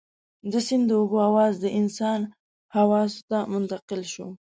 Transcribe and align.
د 0.51 0.53
سيند 0.67 0.83
د 0.89 0.91
اوبو 0.99 1.17
اواز 1.29 1.53
د 1.63 1.65
انسان 1.79 2.19
حواسو 2.75 3.19
ته 3.29 3.37
منتقل 3.53 4.01
شو. 4.13 4.27